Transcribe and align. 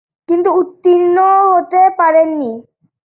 কিন্তু 0.29 0.49
উত্তীর্ণ 0.53 1.17
হতে 1.47 1.81
পারেন 1.97 2.29
নি। 2.37 2.51